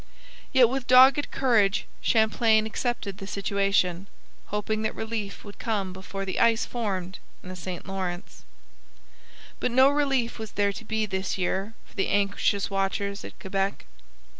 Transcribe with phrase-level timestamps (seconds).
[0.51, 4.07] Yet with dogged courage Champlain accepted the situation,
[4.47, 8.43] hoping that relief would come before the ice formed in the St Lawrence.
[9.59, 13.85] But no relief was there to be this year for the anxious watchers at Quebec.